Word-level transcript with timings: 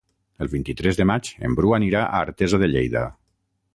El 0.43 0.47
vint-i-tres 0.53 0.97
de 1.01 1.05
maig 1.09 1.29
en 1.49 1.57
Bru 1.59 1.75
anirà 1.79 2.01
a 2.07 2.23
Artesa 2.31 2.61
de 2.65 2.71
Lleida. 2.73 3.05